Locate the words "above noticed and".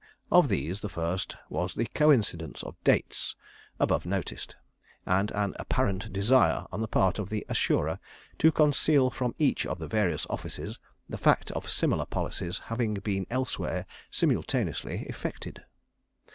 3.79-5.29